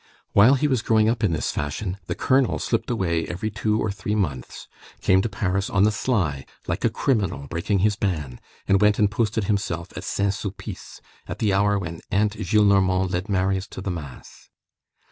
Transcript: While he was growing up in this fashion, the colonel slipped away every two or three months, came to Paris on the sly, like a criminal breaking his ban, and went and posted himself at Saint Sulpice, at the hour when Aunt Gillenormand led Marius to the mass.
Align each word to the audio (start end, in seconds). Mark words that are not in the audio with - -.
While 0.31 0.55
he 0.55 0.67
was 0.67 0.81
growing 0.81 1.07
up 1.07 1.23
in 1.23 1.31
this 1.31 1.51
fashion, 1.51 1.99
the 2.07 2.15
colonel 2.15 2.57
slipped 2.57 2.89
away 2.89 3.27
every 3.27 3.51
two 3.51 3.79
or 3.79 3.91
three 3.91 4.15
months, 4.15 4.67
came 4.99 5.21
to 5.21 5.29
Paris 5.29 5.69
on 5.69 5.83
the 5.83 5.91
sly, 5.91 6.47
like 6.65 6.83
a 6.83 6.89
criminal 6.89 7.45
breaking 7.45 7.77
his 7.85 7.95
ban, 7.95 8.39
and 8.67 8.81
went 8.81 8.97
and 8.97 9.11
posted 9.11 9.43
himself 9.43 9.95
at 9.95 10.03
Saint 10.03 10.33
Sulpice, 10.33 11.01
at 11.27 11.37
the 11.37 11.53
hour 11.53 11.77
when 11.77 12.01
Aunt 12.09 12.35
Gillenormand 12.35 13.11
led 13.11 13.29
Marius 13.29 13.67
to 13.67 13.79
the 13.79 13.91
mass. 13.91 14.49